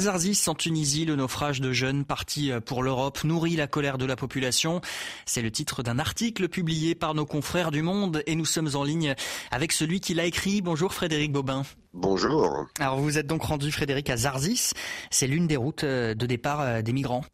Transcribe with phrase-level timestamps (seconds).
[0.00, 4.16] Zarzis, en Tunisie, le naufrage de jeunes partis pour l'Europe nourrit la colère de la
[4.16, 4.80] population.
[5.26, 8.84] C'est le titre d'un article publié par nos confrères du Monde et nous sommes en
[8.84, 9.14] ligne
[9.50, 10.62] avec celui qui l'a écrit.
[10.62, 11.64] Bonjour Frédéric Bobin.
[11.92, 12.66] Bonjour.
[12.80, 14.72] Alors vous êtes donc rendu Frédéric à Zarzis.
[15.10, 17.24] C'est l'une des routes de départ des migrants.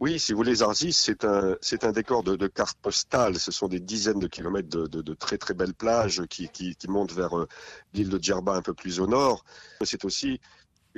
[0.00, 3.36] Oui, si vous voulez, Zarzis, c'est un, c'est un décor de, de carte postale.
[3.40, 6.76] Ce sont des dizaines de kilomètres de, de, de très très belles plages qui, qui,
[6.76, 7.48] qui montent vers euh,
[7.94, 9.44] l'île de Djerba un peu plus au nord.
[9.82, 10.40] C'est aussi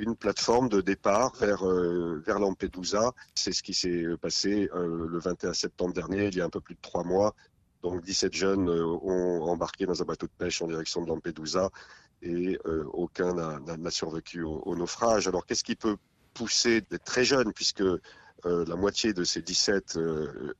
[0.01, 3.13] une plateforme de départ vers, euh, vers Lampedusa.
[3.35, 6.61] C'est ce qui s'est passé euh, le 21 septembre dernier, il y a un peu
[6.61, 7.35] plus de trois mois.
[7.83, 11.69] Donc 17 jeunes euh, ont embarqué dans un bateau de pêche en direction de Lampedusa
[12.21, 15.27] et euh, aucun n'a survécu au, au, naufrage.
[15.27, 15.97] Alors qu'est-ce qui peut
[16.33, 17.99] pousser des très jeunes, puisque euh,
[18.43, 19.99] la moitié de ces 17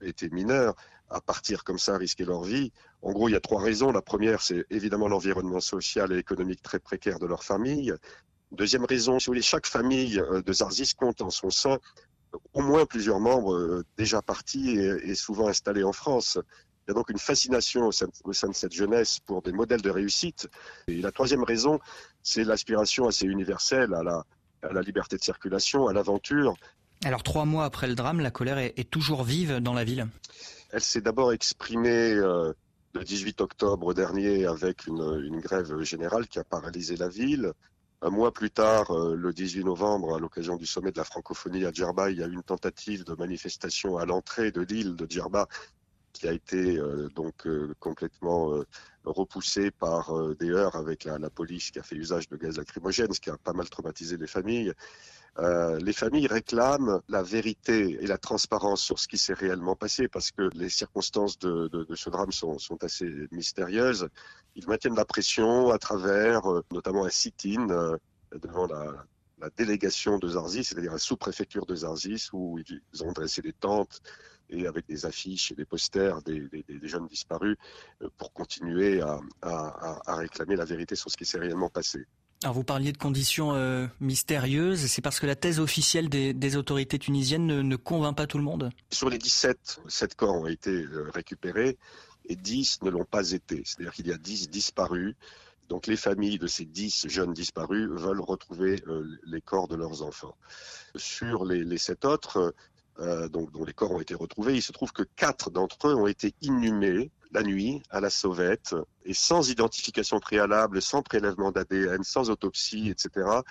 [0.01, 0.75] étaient mineurs,
[1.09, 2.71] à partir comme ça, risquer leur vie?
[3.03, 3.91] En gros, il y a trois raisons.
[3.91, 7.93] La première, c'est évidemment l'environnement social et économique très précaire de leur famille.
[8.51, 11.77] Deuxième raison, si vous voulez, chaque famille euh, de Zarzis compte en son sein
[12.53, 16.37] au moins plusieurs membres euh, déjà partis et, souvent installés en France.
[16.87, 19.89] Il y a donc une fascination au sein, de cette jeunesse pour des modèles de
[19.89, 20.49] réussite.
[20.87, 21.79] Et la troisième raison,
[22.23, 24.25] c'est l'aspiration assez universelle à la,
[24.63, 26.55] à la liberté de circulation, à l'aventure.
[27.03, 30.07] Alors trois mois après le drame, la colère est, est toujours vive dans la ville?
[30.71, 32.53] Elle s'est d'abord exprimée euh,
[32.93, 37.53] le 18 octobre dernier avec une, une grève générale qui a paralysé la ville.
[38.03, 41.65] Un mois plus tard, euh, le 18 novembre, à l'occasion du sommet de la francophonie
[41.65, 45.05] à Djerba, il y a eu une tentative de manifestation à l'entrée de l'île de
[45.07, 45.47] Djerba
[46.11, 48.65] qui a été euh, donc euh, complètement euh,
[49.03, 53.19] repoussée par des heurts avec la, police qui a fait usage de gaz lacrymogène, ce
[53.19, 54.73] qui a pas mal traumatisé les familles.
[55.39, 60.29] Les familles réclament la vérité et la transparence sur ce qui s'est réellement passé parce
[60.29, 64.07] que les circonstances de, ce drame sont, assez mystérieuses.
[64.55, 67.97] Ils maintiennent la pression à travers notamment un sit-in
[68.39, 73.53] devant la délégation de Zarzis, c'est-à-dire la sous-préfecture de Zarzis, où ils ont dressé des
[73.53, 74.01] tentes
[74.51, 77.57] et avec des affiches et des posters des, des, des jeunes disparus
[78.17, 82.05] pour continuer à, à, à, réclamer la vérité sur ce qui s'est réellement passé.
[82.43, 86.55] Alors vous parliez de conditions euh, mystérieuses, c'est parce que la thèse officielle des, des
[86.55, 88.71] autorités tunisiennes ne, ne, convainc pas tout le monde?
[88.89, 91.77] Sur les 17, 7 corps ont été euh, récupérés
[92.25, 93.61] et 10 ne l'ont pas été.
[93.63, 95.15] C'est-à-dire qu'il y a 10 disparus.
[95.69, 100.01] Donc les familles de ces 10 jeunes disparus veulent retrouver euh, les corps de leurs
[100.01, 100.35] enfants.
[100.95, 102.55] Sur les, les 7 autres,
[102.99, 105.95] euh, donc, dont les corps ont été retrouvés, il se trouve que 4 d'entre eux
[105.95, 108.75] ont été inhumés la nuit à la sauvette
[109.05, 113.41] et sans identification préalable, sans prélèvement d'ADN, sans autopsie, etc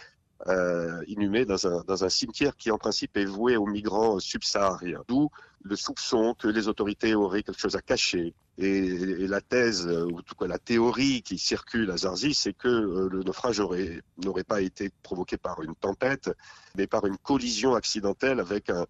[0.46, 5.02] euh, inhumés dans un, dans un cimetière qui en principe est voué aux migrants subsahariens.
[5.06, 5.30] D'où
[5.62, 8.34] le soupçon que les autorités auraient quelque chose à cacher.
[8.56, 12.68] Et, la thèse, ou en tout cas la théorie qui circule à Zarzis, c'est que
[12.68, 16.30] euh, le naufrage n'aurait pas été provoqué par une tempête,
[16.76, 18.86] mais par une collision accidentelle avec un,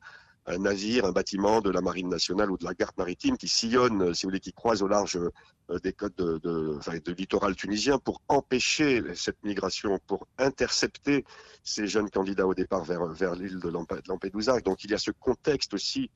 [0.50, 4.15] un navire, un bâtiment de la marine nationale ou de la garde maritime qui sillonne,
[4.15, 6.78] si vous voulez, qui croise au large euh, des côtes de,
[7.12, 11.25] littoral tunisien pour empêcher cette migration, pour intercepter
[11.62, 14.60] ces jeunes candidats au départ vers, l'île de Lampedusa.
[14.60, 16.10] Donc il y a ce contexte aussi,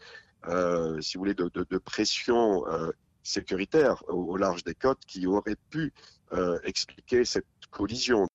[0.49, 2.91] euh, si vous voulez, de, pression euh,
[3.23, 5.93] sécuritaire au, large des côtes qui aurait pu
[6.33, 8.27] euh, expliquer cette collision.